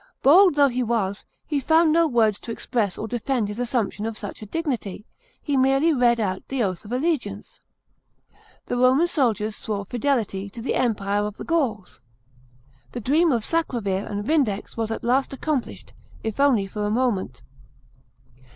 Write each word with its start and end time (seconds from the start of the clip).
Bold 0.23 0.55
though 0.55 0.67
he 0.67 0.81
was, 0.81 1.25
he 1.45 1.59
found 1.59 1.91
no 1.91 2.07
words 2.07 2.39
to 2.39 2.51
express 2.51 2.97
or 2.97 3.07
defend 3.07 3.49
his 3.49 3.59
assumption 3.59 4.07
of 4.07 4.17
such 4.17 4.41
a 4.41 4.47
dignity; 4.47 5.05
he 5.43 5.55
merely 5.55 5.93
read 5.93 6.19
out 6.19 6.41
the 6.47 6.63
oath 6.63 6.83
of 6.83 6.91
allegiance. 6.91 7.61
The 8.65 8.77
Homan 8.77 9.05
soldiers 9.05 9.55
swore 9.55 9.85
fidelity 9.85 10.49
to 10.49 10.59
the" 10.63 10.73
Empire 10.73 11.21
of 11.23 11.37
the 11.37 11.43
Gauls." 11.43 12.01
The 12.93 12.99
dream 12.99 13.31
of 13.31 13.43
Sacrovir 13.45 14.07
and 14.09 14.25
Vindex 14.25 14.75
was 14.75 14.89
at 14.89 15.03
last 15.03 15.33
accomplished, 15.33 15.93
if 16.23 16.39
only 16.39 16.65
for 16.65 16.83
a 16.83 16.89
moment. 16.89 17.43